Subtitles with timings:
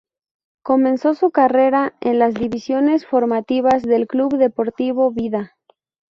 [0.63, 5.55] Comenzó su carrera en las divisiones formativas del Club Deportivo Vida.